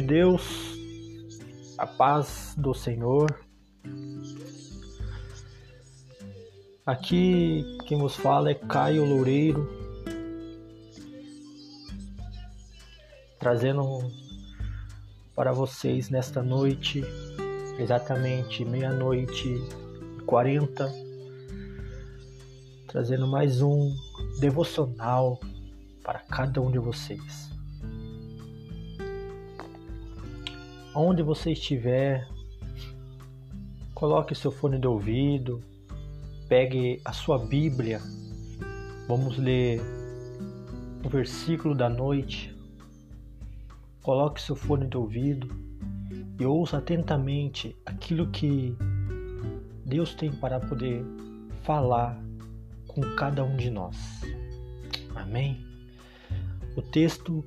de 0.00 0.06
Deus, 0.06 0.42
a 1.76 1.86
paz 1.86 2.54
do 2.56 2.72
Senhor. 2.72 3.38
Aqui 6.86 7.62
quem 7.86 7.98
vos 7.98 8.16
fala 8.16 8.50
é 8.50 8.54
Caio 8.54 9.04
Loureiro, 9.04 9.68
trazendo 13.38 14.10
para 15.36 15.52
vocês 15.52 16.08
nesta 16.08 16.42
noite, 16.42 17.04
exatamente 17.78 18.64
meia-noite 18.64 19.48
e 19.48 20.22
quarenta, 20.22 20.90
trazendo 22.86 23.26
mais 23.26 23.60
um 23.60 23.94
devocional 24.38 25.38
para 26.02 26.20
cada 26.20 26.58
um 26.62 26.70
de 26.70 26.78
vocês. 26.78 27.49
Onde 30.94 31.22
você 31.22 31.52
estiver, 31.52 32.26
coloque 33.94 34.34
seu 34.34 34.50
fone 34.50 34.76
de 34.76 34.88
ouvido, 34.88 35.62
pegue 36.48 37.00
a 37.04 37.12
sua 37.12 37.38
Bíblia, 37.38 38.00
vamos 39.06 39.38
ler 39.38 39.80
o 41.04 41.08
versículo 41.08 41.76
da 41.76 41.88
noite. 41.88 42.52
Coloque 44.02 44.42
seu 44.42 44.56
fone 44.56 44.88
de 44.88 44.96
ouvido 44.96 45.48
e 46.40 46.44
ouça 46.44 46.78
atentamente 46.78 47.76
aquilo 47.86 48.28
que 48.28 48.74
Deus 49.86 50.12
tem 50.14 50.32
para 50.32 50.58
poder 50.58 51.04
falar 51.62 52.20
com 52.88 53.00
cada 53.14 53.44
um 53.44 53.56
de 53.56 53.70
nós. 53.70 53.96
Amém? 55.14 55.64
O 56.76 56.82
texto 56.82 57.44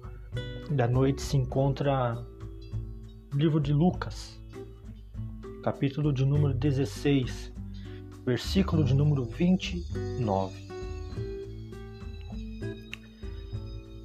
da 0.72 0.88
noite 0.88 1.22
se 1.22 1.36
encontra 1.36 2.24
livro 3.34 3.60
de 3.60 3.74
Lucas, 3.74 4.40
capítulo 5.64 6.14
de 6.14 6.24
número 6.24 6.54
16, 6.54 7.52
versículo 8.24 8.84
de 8.84 8.94
número 8.94 9.26
29. 9.26 10.54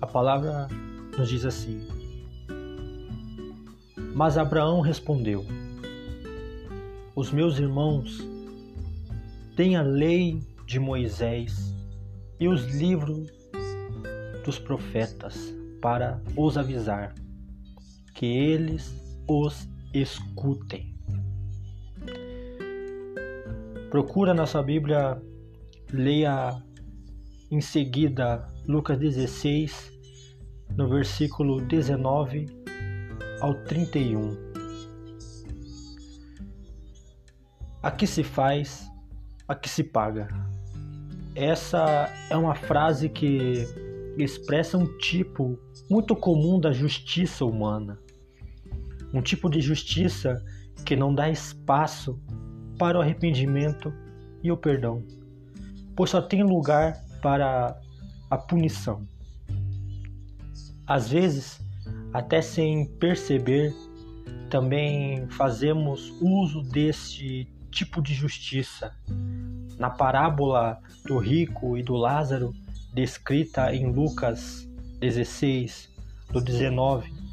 A 0.00 0.06
palavra 0.06 0.66
nos 1.18 1.28
diz 1.28 1.44
assim: 1.44 1.86
Mas 4.14 4.38
Abraão 4.38 4.80
respondeu: 4.80 5.44
Os 7.14 7.30
meus 7.30 7.58
irmãos 7.58 8.26
têm 9.56 9.76
a 9.76 9.82
lei 9.82 10.42
de 10.64 10.80
Moisés 10.80 11.74
e 12.40 12.48
os 12.48 12.64
livros 12.74 13.30
dos 14.42 14.58
profetas 14.58 15.54
para 15.82 16.18
os 16.34 16.56
avisar 16.56 17.14
que 18.14 18.24
eles 18.24 19.07
os 19.28 19.68
escutem. 19.92 20.94
Procura 23.90 24.32
na 24.32 24.46
sua 24.46 24.62
Bíblia, 24.62 25.20
leia 25.92 26.62
em 27.50 27.60
seguida 27.60 28.46
Lucas 28.66 28.98
16, 28.98 29.92
no 30.76 30.88
versículo 30.88 31.60
19 31.60 32.46
ao 33.40 33.54
31. 33.64 34.48
Aqui 37.82 38.06
se 38.06 38.24
faz, 38.24 38.90
aqui 39.46 39.68
se 39.68 39.84
paga. 39.84 40.28
Essa 41.34 42.12
é 42.28 42.36
uma 42.36 42.54
frase 42.54 43.08
que 43.08 43.64
expressa 44.16 44.76
um 44.76 44.98
tipo 44.98 45.58
muito 45.88 46.16
comum 46.16 46.58
da 46.58 46.72
justiça 46.72 47.44
humana 47.44 47.98
um 49.12 49.22
tipo 49.22 49.48
de 49.48 49.60
justiça 49.60 50.42
que 50.84 50.96
não 50.96 51.14
dá 51.14 51.28
espaço 51.28 52.20
para 52.78 52.98
o 52.98 53.02
arrependimento 53.02 53.92
e 54.42 54.52
o 54.52 54.56
perdão, 54.56 55.02
pois 55.96 56.10
só 56.10 56.22
tem 56.22 56.42
lugar 56.42 57.02
para 57.20 57.78
a 58.30 58.38
punição. 58.38 59.06
Às 60.86 61.10
vezes, 61.10 61.60
até 62.12 62.41
sem 62.41 62.86
perceber, 62.86 63.74
também 64.48 65.28
fazemos 65.30 66.14
uso 66.20 66.62
deste 66.62 67.47
tipo 67.70 68.00
de 68.00 68.14
justiça. 68.14 68.94
Na 69.78 69.91
parábola 69.91 70.80
do 71.04 71.18
rico 71.18 71.76
e 71.76 71.82
do 71.82 71.94
Lázaro, 71.94 72.54
descrita 72.94 73.74
em 73.74 73.92
Lucas 73.92 74.68
16, 75.00 75.92
do 76.32 76.41
19 76.41 77.28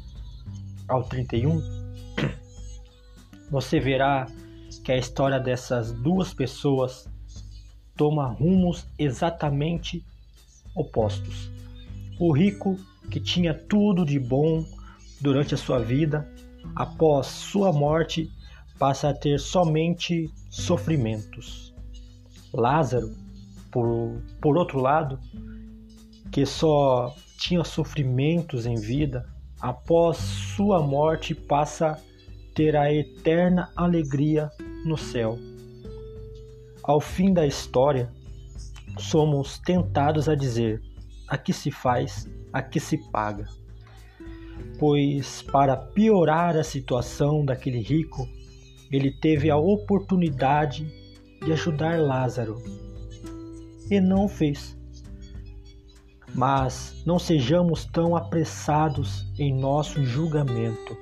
ao 0.88 1.04
31, 1.04 1.60
você 3.50 3.80
verá 3.80 4.26
que 4.84 4.92
a 4.92 4.96
história 4.96 5.40
dessas 5.40 5.92
duas 5.92 6.32
pessoas 6.32 7.08
toma 7.96 8.26
rumos 8.26 8.86
exatamente 8.98 10.04
opostos. 10.74 11.50
O 12.20 12.32
rico, 12.32 12.78
que 13.10 13.20
tinha 13.20 13.54
tudo 13.54 14.04
de 14.04 14.18
bom 14.18 14.64
durante 15.20 15.54
a 15.54 15.58
sua 15.58 15.78
vida, 15.78 16.28
após 16.74 17.26
sua 17.26 17.72
morte, 17.72 18.30
passa 18.78 19.10
a 19.10 19.14
ter 19.14 19.40
somente 19.40 20.30
sofrimentos. 20.50 21.74
Lázaro, 22.52 23.14
por, 23.70 24.20
por 24.40 24.56
outro 24.56 24.80
lado, 24.80 25.18
que 26.30 26.44
só 26.44 27.14
tinha 27.38 27.64
sofrimentos 27.64 28.66
em 28.66 28.76
vida, 28.76 29.26
após 29.60 30.16
sua 30.16 30.80
morte 30.80 31.34
passa 31.34 31.92
a 31.92 31.98
ter 32.54 32.76
a 32.76 32.92
eterna 32.92 33.70
alegria 33.76 34.50
no 34.84 34.96
céu. 34.96 35.38
Ao 36.82 37.00
fim 37.00 37.32
da 37.32 37.46
história, 37.46 38.10
somos 38.98 39.58
tentados 39.58 40.28
a 40.28 40.34
dizer: 40.34 40.80
aqui 41.28 41.52
se 41.52 41.70
faz, 41.70 42.28
aqui 42.52 42.80
se 42.80 42.98
paga. 43.10 43.46
Pois, 44.78 45.42
para 45.42 45.76
piorar 45.76 46.56
a 46.56 46.64
situação 46.64 47.44
daquele 47.44 47.80
rico, 47.80 48.26
ele 48.90 49.10
teve 49.10 49.50
a 49.50 49.56
oportunidade 49.56 50.86
de 51.44 51.52
ajudar 51.52 51.98
Lázaro 52.00 52.62
e 53.90 54.00
não 54.00 54.28
fez. 54.28 54.75
Mas 56.36 56.94
não 57.06 57.18
sejamos 57.18 57.86
tão 57.86 58.14
apressados 58.14 59.26
em 59.38 59.54
nosso 59.54 60.04
julgamento. 60.04 60.94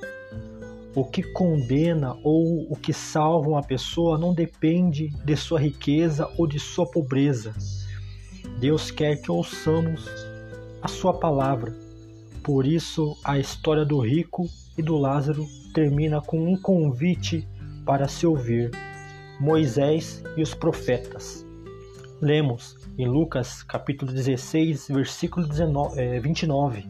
O 0.94 1.04
que 1.04 1.24
condena 1.24 2.16
ou 2.22 2.70
o 2.70 2.76
que 2.76 2.92
salva 2.92 3.48
uma 3.48 3.62
pessoa 3.62 4.16
não 4.16 4.32
depende 4.32 5.08
de 5.24 5.36
sua 5.36 5.58
riqueza 5.58 6.30
ou 6.38 6.46
de 6.46 6.60
sua 6.60 6.86
pobreza. 6.86 7.52
Deus 8.60 8.92
quer 8.92 9.16
que 9.20 9.28
ouçamos 9.28 10.08
a 10.80 10.86
sua 10.86 11.12
palavra. 11.12 11.74
Por 12.44 12.64
isso, 12.64 13.16
a 13.24 13.36
história 13.36 13.84
do 13.84 13.98
rico 13.98 14.48
e 14.78 14.82
do 14.82 14.96
Lázaro 14.96 15.44
termina 15.74 16.20
com 16.20 16.48
um 16.48 16.56
convite 16.56 17.44
para 17.84 18.06
se 18.06 18.24
ouvir: 18.24 18.70
Moisés 19.40 20.22
e 20.36 20.42
os 20.42 20.54
profetas. 20.54 21.44
Lemos 22.20 22.76
em 22.97 23.09
Lucas 23.09 23.62
capítulo 23.62 24.12
16, 24.12 24.88
versículo 24.88 25.47
19, 25.47 26.00
é, 26.00 26.21
29. 26.21 26.87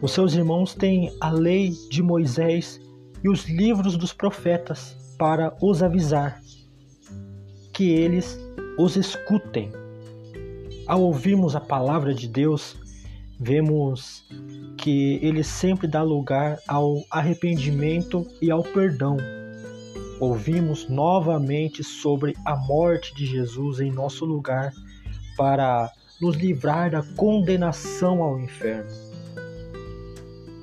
Os 0.00 0.12
seus 0.12 0.34
irmãos 0.34 0.74
têm 0.74 1.16
a 1.20 1.30
lei 1.30 1.72
de 1.90 2.02
Moisés 2.02 2.80
e 3.24 3.28
os 3.28 3.48
livros 3.48 3.96
dos 3.96 4.12
profetas 4.12 4.96
para 5.18 5.56
os 5.60 5.82
avisar, 5.82 6.40
que 7.72 7.90
eles 7.90 8.38
os 8.78 8.96
escutem. 8.96 9.72
Ao 10.86 11.02
ouvirmos 11.02 11.56
a 11.56 11.60
palavra 11.60 12.14
de 12.14 12.28
Deus, 12.28 12.76
vemos 13.40 14.28
que 14.76 15.18
ele 15.22 15.42
sempre 15.42 15.88
dá 15.88 16.02
lugar 16.02 16.58
ao 16.68 17.02
arrependimento 17.10 18.26
e 18.40 18.50
ao 18.50 18.62
perdão 18.62 19.16
ouvimos 20.20 20.88
novamente 20.88 21.84
sobre 21.84 22.34
a 22.44 22.56
morte 22.56 23.14
de 23.14 23.26
Jesus 23.26 23.80
em 23.80 23.90
nosso 23.90 24.24
lugar 24.24 24.72
para 25.36 25.92
nos 26.20 26.36
livrar 26.36 26.90
da 26.90 27.02
condenação 27.16 28.22
ao 28.22 28.40
inferno. 28.40 28.90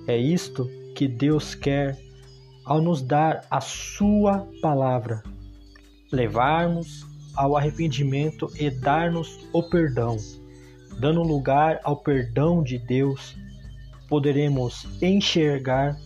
É 0.08 0.18
isto 0.18 0.70
que 0.96 1.08
Deus 1.08 1.56
quer 1.56 1.98
ao 2.66 2.82
nos 2.82 3.02
dar 3.02 3.46
a 3.50 3.62
Sua 3.62 4.48
palavra, 4.62 5.24
levar-nos 6.12 7.06
ao 7.36 7.56
arrependimento 7.56 8.50
e 8.56 8.70
dar-nos 8.70 9.40
o 9.52 9.64
perdão. 9.64 10.18
Dando 11.00 11.24
lugar 11.24 11.80
ao 11.84 11.98
perdão 11.98 12.64
de 12.64 12.78
Deus, 12.78 13.36
poderemos 14.08 14.88
enxergar 15.02 15.98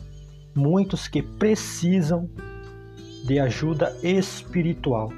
muitos 0.56 1.08
que 1.08 1.22
precisam 1.22 2.30
de 3.28 3.40
ajuda 3.40 3.94
espiritual, 4.02 5.12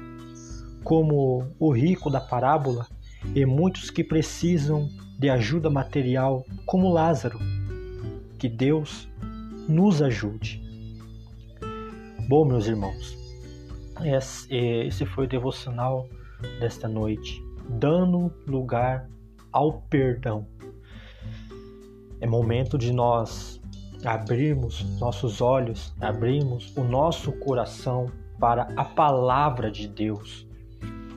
como 0.82 1.46
o 1.60 1.70
rico 1.70 2.10
da 2.10 2.20
parábola 2.20 2.88
e 3.36 3.46
muitos 3.46 3.88
que 3.88 4.02
precisam 4.02 4.90
de 5.16 5.30
ajuda 5.30 5.70
material, 5.70 6.44
como 6.66 6.92
Lázaro. 6.92 7.38
Que 8.36 8.48
Deus 8.48 9.08
nos 9.68 10.02
ajude. 10.02 10.60
Bom, 12.28 12.44
meus 12.44 12.66
irmãos, 12.66 13.16
esse 14.50 15.06
foi 15.06 15.26
o 15.26 15.28
devocional 15.28 16.08
desta 16.58 16.88
noite, 16.88 17.40
dando 17.68 18.32
lugar 18.44 19.08
ao 19.52 19.82
perdão. 19.82 20.48
É 22.20 22.26
momento 22.26 22.76
de 22.76 22.92
nós 22.92 23.59
abrirmos 24.04 24.84
nossos 24.98 25.40
olhos, 25.40 25.92
abrirmos 26.00 26.74
o 26.76 26.82
nosso 26.82 27.32
coração 27.32 28.10
para 28.38 28.68
a 28.76 28.84
palavra 28.84 29.70
de 29.70 29.86
Deus 29.86 30.46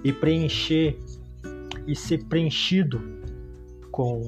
e 0.04 0.12
preencher 0.12 1.00
e 1.88 1.96
ser 1.96 2.26
preenchido 2.26 3.02
com 3.92 4.22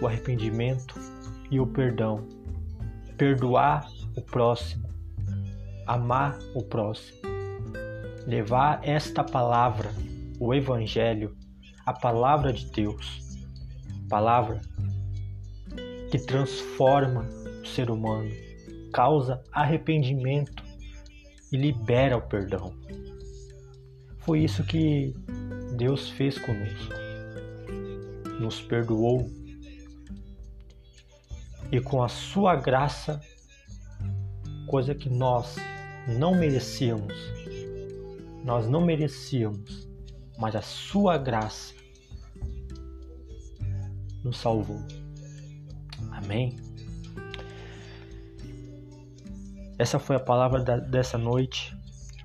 o 0.00 0.06
arrependimento 0.06 0.94
e 1.50 1.58
o 1.58 1.66
perdão. 1.66 2.26
Perdoar 3.16 3.88
o 4.16 4.22
próximo, 4.22 4.88
amar 5.86 6.38
o 6.54 6.62
próximo. 6.62 7.18
Levar 8.26 8.80
esta 8.82 9.24
palavra, 9.24 9.90
o 10.38 10.54
Evangelho, 10.54 11.34
a 11.84 11.92
palavra 11.92 12.52
de 12.52 12.70
Deus, 12.70 13.38
palavra 14.08 14.60
que 16.10 16.18
transforma 16.18 17.26
ser 17.68 17.90
humano, 17.90 18.30
causa 18.92 19.42
arrependimento 19.52 20.62
e 21.52 21.56
libera 21.56 22.16
o 22.16 22.22
perdão. 22.22 22.74
Foi 24.18 24.40
isso 24.40 24.64
que 24.64 25.14
Deus 25.76 26.10
fez 26.10 26.38
conosco. 26.38 26.94
Nos 28.40 28.60
perdoou 28.60 29.28
e 31.70 31.80
com 31.80 32.02
a 32.02 32.08
sua 32.08 32.56
graça, 32.56 33.20
coisa 34.66 34.94
que 34.94 35.10
nós 35.10 35.56
não 36.06 36.34
merecíamos, 36.34 37.14
nós 38.44 38.66
não 38.68 38.80
merecíamos, 38.80 39.88
mas 40.38 40.56
a 40.56 40.62
sua 40.62 41.18
graça 41.18 41.74
nos 44.24 44.38
salvou. 44.38 44.80
Amém? 46.12 46.67
Essa 49.78 50.00
foi 50.00 50.16
a 50.16 50.20
palavra 50.20 50.60
da, 50.60 50.76
dessa 50.76 51.16
noite. 51.16 51.72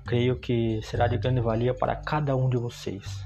Creio 0.04 0.36
que 0.36 0.80
será 0.82 1.06
de 1.06 1.16
grande 1.16 1.40
valia 1.40 1.72
para 1.72 1.94
cada 1.94 2.34
um 2.34 2.50
de 2.50 2.56
vocês. 2.56 3.24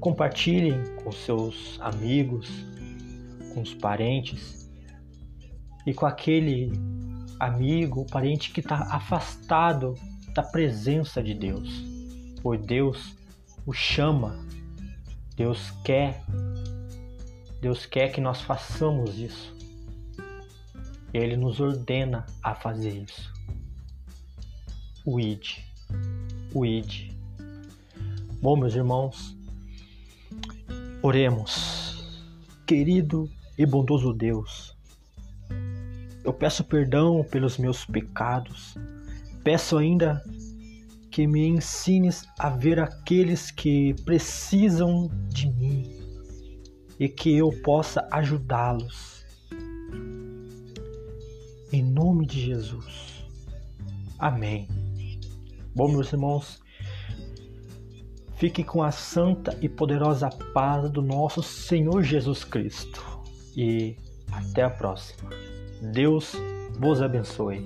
Compartilhem 0.00 0.82
com 1.04 1.12
seus 1.12 1.78
amigos, 1.78 2.48
com 3.52 3.60
os 3.60 3.74
parentes 3.74 4.70
e 5.86 5.92
com 5.92 6.06
aquele 6.06 6.72
amigo, 7.38 8.06
parente 8.10 8.52
que 8.52 8.60
está 8.60 8.88
afastado 8.90 9.94
da 10.34 10.42
presença 10.42 11.22
de 11.22 11.34
Deus. 11.34 11.68
Pois 12.42 12.58
Deus 12.64 13.14
o 13.66 13.72
chama, 13.74 14.46
Deus 15.36 15.70
quer, 15.84 16.24
Deus 17.60 17.84
quer 17.84 18.08
que 18.12 18.20
nós 18.20 18.40
façamos 18.40 19.18
isso. 19.18 19.54
Ele 21.12 21.36
nos 21.36 21.60
ordena 21.60 22.24
a 22.42 22.54
fazer 22.54 23.02
isso 23.02 23.37
o 25.10 25.18
id. 25.18 25.64
O 26.52 26.66
id. 26.66 27.10
Bom, 28.42 28.56
meus 28.56 28.74
irmãos, 28.74 29.34
oremos. 31.02 31.96
Querido 32.66 33.30
e 33.56 33.64
bondoso 33.64 34.12
Deus, 34.12 34.76
eu 36.22 36.34
peço 36.34 36.62
perdão 36.62 37.24
pelos 37.24 37.56
meus 37.56 37.86
pecados. 37.86 38.74
Peço 39.42 39.78
ainda 39.78 40.22
que 41.10 41.26
me 41.26 41.46
ensines 41.46 42.28
a 42.38 42.50
ver 42.50 42.78
aqueles 42.78 43.50
que 43.50 43.94
precisam 44.04 45.10
de 45.30 45.48
mim 45.48 45.90
e 47.00 47.08
que 47.08 47.34
eu 47.34 47.50
possa 47.62 48.06
ajudá-los. 48.10 49.24
Em 51.72 51.82
nome 51.82 52.26
de 52.26 52.40
Jesus. 52.44 53.24
Amém. 54.18 54.68
Bom, 55.78 55.86
meus 55.86 56.12
irmãos, 56.12 56.60
fique 58.34 58.64
com 58.64 58.82
a 58.82 58.90
santa 58.90 59.56
e 59.62 59.68
poderosa 59.68 60.28
paz 60.52 60.90
do 60.90 61.00
nosso 61.00 61.40
Senhor 61.40 62.02
Jesus 62.02 62.42
Cristo. 62.42 63.00
E 63.56 63.94
até 64.32 64.64
a 64.64 64.70
próxima. 64.70 65.30
Deus 65.80 66.32
vos 66.80 67.00
abençoe. 67.00 67.64